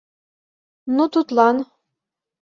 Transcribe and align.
—Ну 0.95 1.03
тудлан... 1.13 1.57